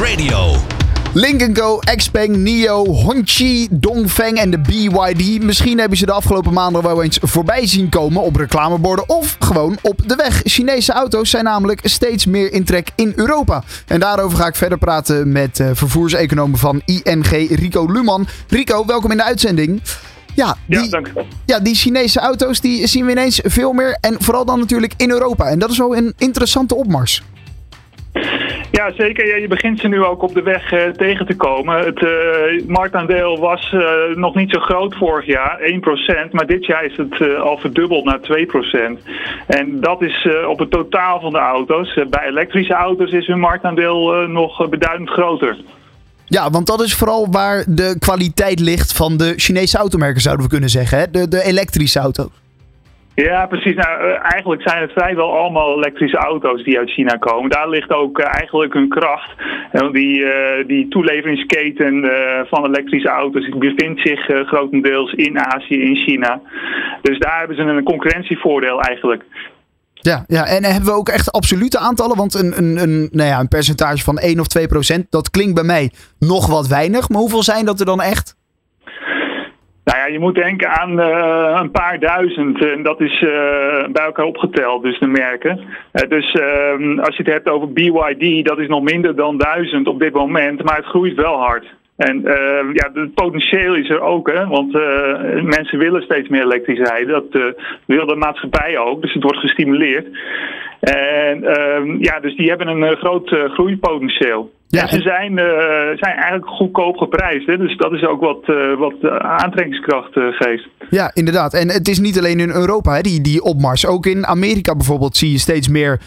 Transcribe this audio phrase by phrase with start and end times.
[0.00, 0.54] Radio.
[1.12, 5.42] Link Co, Xpeng, Nio, Hongqi, Dongfeng en de BYD.
[5.42, 9.78] Misschien hebben ze de afgelopen maanden wel eens voorbij zien komen op reclameborden of gewoon
[9.82, 10.40] op de weg.
[10.44, 13.62] Chinese auto's zijn namelijk steeds meer in trek in Europa.
[13.86, 18.26] En daarover ga ik verder praten met uh, vervoerseconomen van ING, Rico Luman.
[18.48, 19.82] Rico, welkom in de uitzending.
[20.34, 21.10] Ja, die, ja, dank
[21.44, 23.98] ja, die Chinese auto's die zien we ineens veel meer.
[24.00, 25.44] En vooral dan natuurlijk in Europa.
[25.44, 27.22] En dat is wel een interessante opmars.
[28.70, 29.26] Ja, zeker.
[29.26, 31.84] Ja, je begint ze nu ook op de weg uh, tegen te komen.
[31.84, 33.82] Het uh, marktaandeel was uh,
[34.14, 35.58] nog niet zo groot vorig jaar,
[36.26, 36.30] 1%.
[36.30, 39.02] Maar dit jaar is het al verdubbeld naar 2%.
[39.46, 41.94] En dat is op het totaal van de auto's.
[42.10, 45.56] bij elektrische auto's is hun marktaandeel nog beduidend groter.
[46.24, 50.50] Ja, want dat is vooral waar de kwaliteit ligt van de Chinese automerken, zouden we
[50.50, 50.98] kunnen zeggen.
[50.98, 51.10] Hè?
[51.10, 52.28] De, de elektrische auto's.
[53.24, 53.74] Ja, precies.
[53.74, 57.50] Nou, eh, eigenlijk zijn het vrijwel allemaal elektrische auto's die uit China komen.
[57.50, 59.30] Daar ligt ook eh, eigenlijk hun kracht.
[59.92, 62.10] Die, uh, die toeleveringsketen
[62.48, 66.40] van elektrische auto's die bevindt zich grotendeels in Azië, in China.
[67.02, 69.24] Dus daar hebben ze een concurrentievoordeel eigenlijk.
[69.94, 72.16] Ja, ja, en hebben we ook echt absolute aantallen?
[72.16, 75.54] Want een, een, een, nou ja, een percentage van 1 of 2 procent, dat klinkt
[75.54, 77.08] bij mij nog wat weinig.
[77.08, 78.37] Maar hoeveel zijn dat er dan echt?
[79.88, 82.64] Nou ja, je moet denken aan uh, een paar duizend.
[82.64, 83.30] En dat is uh,
[83.92, 85.58] bij elkaar opgeteld, dus de merken.
[85.58, 89.86] Uh, dus ehm, als je het hebt over BYD, dat is nog minder dan duizend
[89.86, 90.62] op dit moment.
[90.62, 91.64] Maar het groeit wel hard.
[91.98, 92.20] En
[92.72, 94.46] ja, het potentieel is er ook, hè?
[94.46, 94.72] want
[95.56, 97.08] mensen willen steeds meer elektrisch rijden.
[97.08, 97.54] Dat
[97.86, 100.06] wil de maatschappij ook, dus het wordt gestimuleerd.
[100.80, 104.50] En ehm, ja, dus die hebben een groot groeipotentieel.
[104.68, 105.38] Ja, ze zijn,
[105.98, 107.46] zijn eigenlijk goedkoop geprijsd.
[107.46, 107.56] Hè?
[107.56, 108.46] Dus dat is ook wat,
[108.78, 110.68] wat aantrekkingskracht geeft.
[110.90, 111.54] Ja, inderdaad.
[111.54, 113.86] En het is niet alleen in Europa hè, die, die opmars.
[113.86, 116.00] Ook in Amerika bijvoorbeeld zie je steeds meer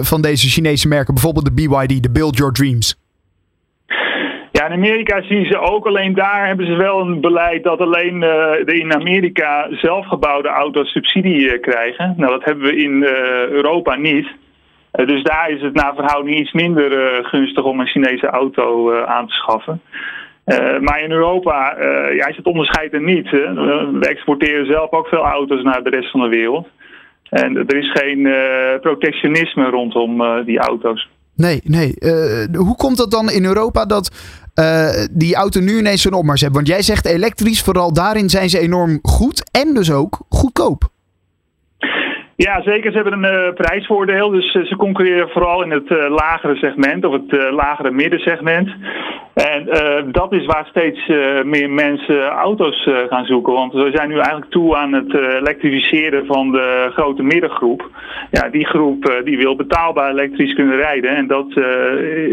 [0.00, 1.14] van deze Chinese merken.
[1.14, 3.05] Bijvoorbeeld de BYD, de Build Your Dreams.
[4.66, 5.86] In Amerika zie je ze ook.
[5.86, 11.58] Alleen daar hebben ze wel een beleid dat alleen de in Amerika zelfgebouwde auto's subsidie
[11.58, 12.14] krijgen.
[12.16, 13.02] Nou, dat hebben we in
[13.50, 14.28] Europa niet.
[14.96, 18.90] Eh, dus daar is het naar verhouding iets minder eh, gunstig om een Chinese auto
[18.90, 19.80] eh, aan te schaffen.
[20.80, 21.76] maar in Europa
[22.12, 23.30] ja, is het onderscheid er niet.
[23.30, 23.54] Hè.
[23.98, 26.68] We exporteren zelf ook veel auto's naar de rest van de wereld.
[27.30, 28.28] En er is geen
[28.80, 31.08] protectionisme rondom die auto's.
[31.36, 31.94] Nee, nee.
[32.52, 34.10] hoe komt dat dan in Europa dat
[35.10, 36.58] die auto nu ineens zo'n opmars hebben?
[36.64, 40.94] Want jij zegt elektrisch, vooral daarin zijn ze enorm goed en dus ook goedkoop.
[42.36, 42.90] Ja, zeker.
[42.92, 44.30] Ze hebben een uh, prijsvoordeel.
[44.30, 48.70] Dus uh, ze concurreren vooral in het uh, lagere segment of het lagere middensegment.
[49.34, 49.68] En
[50.12, 51.06] dat is waar steeds
[51.44, 53.52] meer mensen auto's gaan zoeken.
[53.52, 57.90] Want we zijn nu eigenlijk toe aan het elektrificeren van de grote middengroep.
[58.30, 61.10] Ja, die groep die wil betaalbaar elektrisch kunnen rijden.
[61.16, 61.56] En dat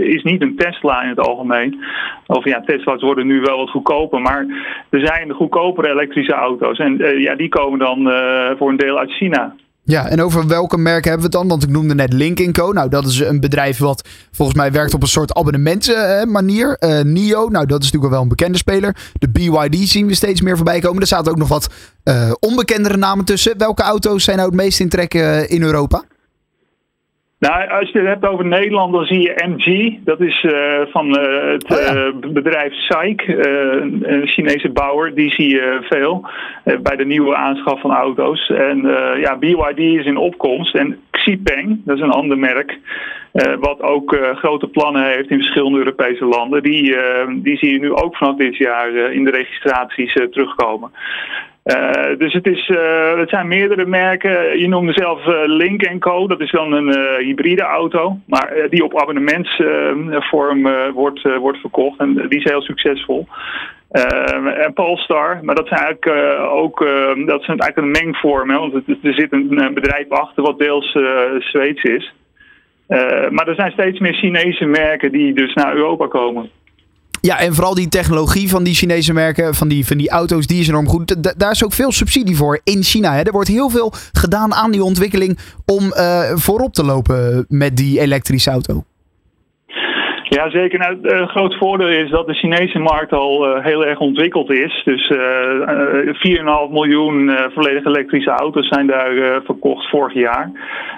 [0.04, 1.84] is niet een Tesla in het algemeen.
[2.28, 4.22] Of ja, Tesla's worden nu wel wat goedkoper.
[4.22, 4.46] Maar
[4.90, 6.78] er zijn goedkopere elektrische auto's.
[6.78, 8.12] En ja, die komen dan
[8.58, 9.56] voor een deel uit China.
[9.86, 11.48] Ja, en over welke merken hebben we het dan?
[11.48, 12.72] Want ik noemde net Link Co.
[12.72, 16.78] Nou, dat is een bedrijf wat volgens mij werkt op een soort abonnementsmanier.
[16.80, 18.96] Uh, NIO, nou, dat is natuurlijk wel een bekende speler.
[19.14, 21.02] De BYD zien we steeds meer voorbij komen.
[21.02, 21.70] Er zaten ook nog wat
[22.04, 23.58] uh, onbekendere namen tussen.
[23.58, 26.04] Welke auto's zijn nou het meest in trek uh, in Europa?
[27.50, 29.98] Nou, als je het hebt over Nederland, dan zie je MG.
[30.04, 31.96] Dat is uh, van uh, het oh ja.
[31.96, 35.16] uh, bedrijf SAIC, een Chinese bouwer.
[35.16, 36.28] Die zie je veel
[36.82, 38.50] bij de nieuwe aanschaf van auto's.
[38.50, 38.82] En
[39.20, 40.76] ja, BYD is in opkomst.
[40.76, 42.80] En Xipeng, dat is een ander merk.
[43.60, 46.64] wat ook grote plannen heeft in verschillende Europese landen.
[46.64, 46.96] Die,
[47.42, 50.92] die zie je nu ook vanaf dit jaar in de registraties terugkomen.
[51.64, 54.60] Uh, dus het, is, uh, het zijn meerdere merken.
[54.60, 56.28] Je noemde zelf uh, Link Co.
[56.28, 58.18] Dat is dan een hybride auto.
[58.28, 60.64] Maar die op abonnementsvorm
[60.94, 62.00] wordt, wordt verkocht.
[62.00, 63.28] En die is heel succesvol.
[64.58, 65.40] en Polestar.
[65.42, 66.80] Maar dat zijn eigenlijk ook
[67.26, 68.50] dat is eigenlijk een mengvorm.
[68.50, 70.98] Hè, want er zit een, bedrijf achter wat deels
[71.40, 72.14] Zweeds is.
[73.30, 76.50] maar er zijn steeds meer Chinese merken die dus naar Europa komen.
[77.26, 80.60] Ja, en vooral die technologie van die Chinese merken, van die, van die auto's, die
[80.60, 81.16] is enorm goed.
[81.40, 83.14] daar is ook veel subsidie voor in China.
[83.14, 83.22] Hè.
[83.22, 88.00] Er wordt heel veel gedaan aan die ontwikkeling om uh, voorop te lopen met die
[88.00, 88.84] elektrische auto.
[90.34, 90.80] Ja, zeker.
[90.80, 94.52] Nou, het uh, groot voordeel is dat de Chinese markt al uh, heel erg ontwikkeld
[94.52, 94.82] is.
[94.86, 100.52] Dus uh, 4,5 miljoen volledig elektrische auto's zijn daar verkocht vorig jaar.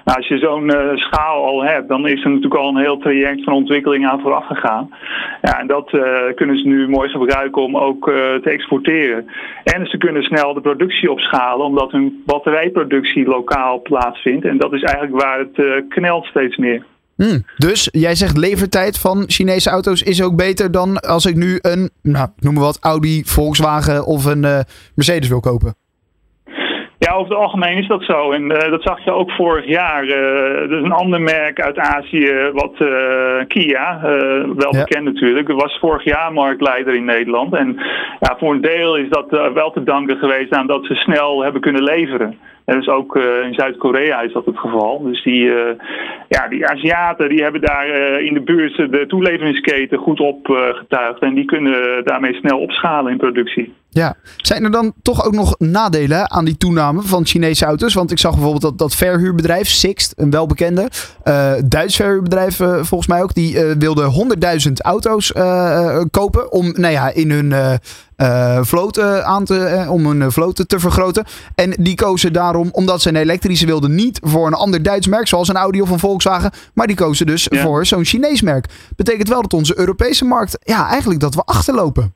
[0.03, 3.43] Nou, als je zo'n schaal al hebt, dan is er natuurlijk al een heel traject
[3.43, 4.89] van ontwikkeling aan vooraf gegaan.
[5.41, 5.89] Ja, en dat
[6.35, 8.05] kunnen ze nu mooi gebruiken om ook
[8.41, 9.29] te exporteren.
[9.63, 14.45] En ze kunnen snel de productie opschalen, omdat hun batterijproductie lokaal plaatsvindt.
[14.45, 16.83] En dat is eigenlijk waar het knelt steeds meer.
[17.15, 21.59] Hmm, dus jij zegt levertijd van Chinese auto's is ook beter dan als ik nu
[21.61, 24.59] een, nou, noem maar wat, Audi, Volkswagen of een uh,
[24.95, 25.75] Mercedes wil kopen?
[26.97, 28.31] Ja, over het algemeen is dat zo.
[28.31, 30.03] En uh, dat zag je ook vorig jaar.
[30.03, 33.99] Uh, er is een ander merk uit Azië, wat uh, Kia,
[34.55, 34.83] wel ja.
[34.83, 37.55] bekend natuurlijk, was vorig jaar marktleider in Nederland.
[37.55, 37.75] En
[38.19, 41.61] ja, voor een deel is dat wel te danken geweest aan dat ze snel hebben
[41.61, 42.37] kunnen leveren.
[42.65, 45.03] En dus ook in Zuid-Korea is dat het geval.
[45.03, 45.43] Dus die,
[46.29, 47.87] ja, die Aziaten die hebben daar
[48.21, 51.19] in de buurt de toeleveringsketen goed opgetuigd.
[51.19, 53.73] en die kunnen daarmee snel opschalen in productie.
[53.89, 57.93] Ja, zijn er dan toch ook nog nadelen aan die toename van Chinese auto's?
[57.93, 60.89] Want ik zag bijvoorbeeld dat, dat verhuurbedrijf Sixt, een welbekende,
[61.65, 64.27] Duits verhuurbedrijf volgens mij ook, die uh, wilde
[64.67, 65.31] 100.000 auto's
[66.11, 67.79] kopen om nou ja, in hun
[68.61, 71.25] vloot aan te, om hun vloot te vergroten.
[71.55, 75.27] En die kozen daarom, omdat ze een elektrische wilden, niet voor een ander Duits merk,
[75.27, 77.61] zoals een Audi of een Volkswagen, maar die kozen dus ja.
[77.61, 78.65] voor zo'n Chinees merk.
[78.95, 82.14] Betekent wel dat onze Europese markt, ja, eigenlijk dat we achterlopen.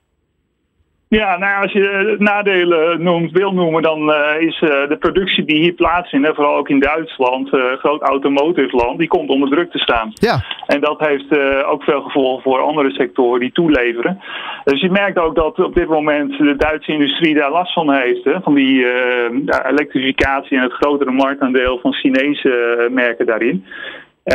[1.10, 5.60] Ja, nou als je nadelen noemt, wil noemen, dan uh, is uh, de productie die
[5.60, 9.80] hier plaatsvindt, vooral ook in Duitsland, uh, groot automotive land, die komt onder druk te
[9.80, 10.12] staan.
[10.14, 10.44] Ja.
[10.66, 14.22] En dat heeft ook veel gevolgen voor andere sectoren die toeleveren.
[14.64, 18.24] Dus je merkt ook dat op dit moment de Duitse industrie daar last van heeft,
[18.24, 18.86] hè, van die
[19.66, 23.66] elektrificatie en het grotere marktaandeel van Chinese merken daarin.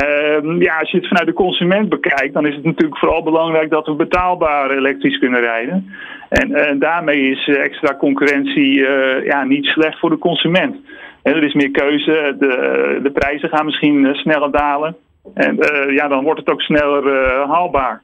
[0.03, 3.71] Uh, ja, als je het vanuit de consument bekijkt, dan is het natuurlijk vooral belangrijk
[3.71, 5.95] dat we betaalbaar elektrisch kunnen rijden.
[6.29, 10.77] En, daarmee is extra concurrentie uh, ja, niet slecht voor de consument.
[11.23, 14.97] En er is meer keuze, de, de prijzen gaan misschien sneller dalen.
[15.35, 15.57] En
[15.95, 17.05] ja, dan wordt het ook sneller
[17.47, 18.03] haalbaar.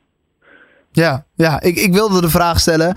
[0.92, 2.96] Ja, ja ik, ik wilde de vraag stellen: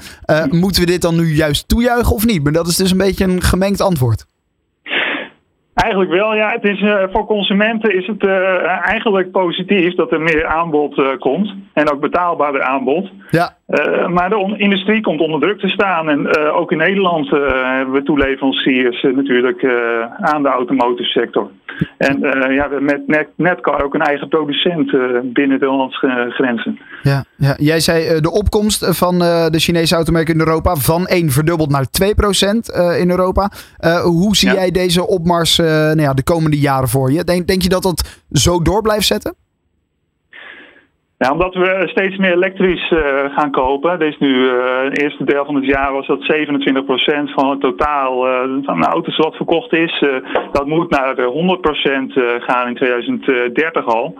[0.49, 2.43] moeten we dit dan nu juist toejuichen of niet?
[2.43, 4.25] Maar dat is dus een beetje een gemengd antwoord.
[5.73, 6.51] Eigenlijk wel, ja.
[6.51, 11.17] Het is, uh, voor consumenten is het uh, eigenlijk positief dat er meer aanbod uh,
[11.19, 11.53] komt.
[11.73, 13.09] En ook betaalbaarder aanbod.
[13.29, 13.55] Ja.
[14.09, 16.09] Maar de industrie komt onder druk te staan.
[16.09, 19.65] En ook in Nederland hebben we toeleveranciers natuurlijk
[20.19, 21.49] aan de automotive sector.
[21.97, 22.19] En
[22.53, 24.91] ja, met Net Netcar ook een eigen producent
[25.23, 26.79] binnen de Hollandse grenzen.
[27.01, 27.53] Ja, ja.
[27.57, 32.15] Jij zei de opkomst van de Chinese automerken in Europa van 1 verdubbeld naar 2
[32.15, 33.51] procent in Europa.
[34.03, 34.55] hoe zie ja.
[34.55, 37.23] jij deze opmars nou ja, de komende jaren voor je?
[37.23, 39.35] Denk, denk je dat dat zo door blijft zetten?
[41.17, 42.99] Ja, omdat we steeds meer elektrisch uh,
[43.35, 43.99] gaan kopen.
[43.99, 48.27] Deze nu, uh, het eerste deel van het jaar was dat 27% van het totaal
[48.27, 50.03] uh, van de auto's wat verkocht is.
[50.51, 51.57] dat moet naar de
[52.39, 54.15] 100% gaan in 2030 al.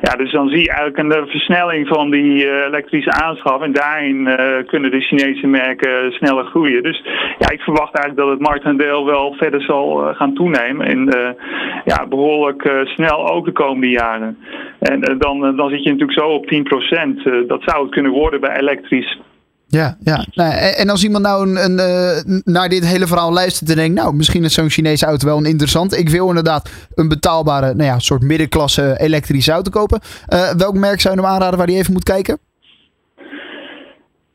[0.00, 3.62] Ja, dus dan zie je eigenlijk een versnelling van die elektrische aanschaf.
[3.62, 4.24] En daarin
[4.66, 6.82] kunnen de Chinese merken sneller groeien.
[6.82, 7.02] Dus
[7.38, 10.86] ja, ik verwacht eigenlijk dat het marktaandeel wel verder zal gaan toenemen.
[10.86, 11.36] En
[11.84, 14.38] ja, behoorlijk snel ook de komende jaren.
[14.78, 16.48] En dan, dan zit je natuurlijk zo op 10%.
[17.24, 19.18] Uh, dat zou het kunnen worden bij elektrisch.
[19.66, 20.26] Ja, ja.
[20.34, 24.00] Nou, en als iemand nou een, een, uh, naar dit hele verhaal luistert en denkt,
[24.00, 25.98] nou, misschien is zo'n Chinese auto wel een interessant.
[25.98, 30.00] Ik wil inderdaad een betaalbare, nou ja, soort middenklasse elektrische auto kopen.
[30.28, 32.38] Uh, welk merk zou je hem aanraden waar hij even moet kijken?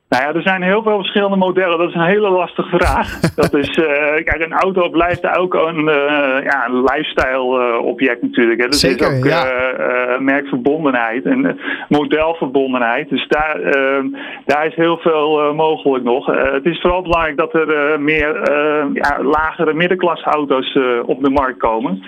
[0.10, 1.78] Nou ja, er zijn heel veel verschillende modellen.
[1.78, 3.20] Dat is een hele lastige vraag.
[3.36, 3.86] Dat is, uh,
[4.24, 8.62] kijk, een auto blijft ook een, uh, ja, een lifestyle uh, object natuurlijk.
[8.62, 8.74] Hè.
[8.74, 10.18] Zeker, is ook ja.
[10.20, 13.10] merkverbondenheid en modelverbondenheid.
[13.10, 14.06] Dus daar, ehm,
[14.46, 16.26] daar is heel veel mogelijk nog.
[16.26, 18.52] het is vooral belangrijk dat er meer
[18.94, 22.04] ja, lagere middenklasauto's op de markt komen.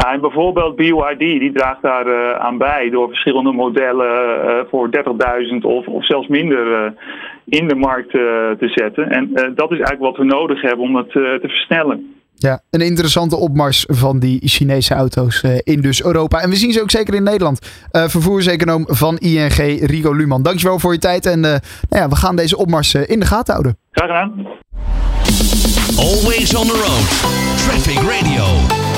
[0.00, 4.90] Nou, en bijvoorbeeld BYD, die draagt daar aan bij door verschillende modellen voor
[5.52, 6.92] 30.000 of, of zelfs minder
[7.50, 8.22] in de markt uh,
[8.58, 9.10] te zetten.
[9.10, 12.14] En uh, dat is eigenlijk wat we nodig hebben om het uh, te versnellen.
[12.34, 16.40] Ja, een interessante opmars van die Chinese auto's in dus Europa.
[16.40, 17.86] En we zien ze ook zeker in Nederland.
[17.90, 20.42] vervoerseconoom van ING, Rico Luman.
[20.42, 21.26] Dankjewel voor je tijd.
[21.26, 23.76] En nou ja, we gaan deze opmars in de gaten houden.
[23.90, 24.46] Graag gedaan.
[25.96, 27.06] Always on the road.
[27.56, 28.89] Traffic Radio.